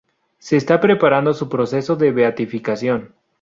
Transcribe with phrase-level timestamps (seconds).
[0.39, 3.13] Se está preparando su proceso de beatificación.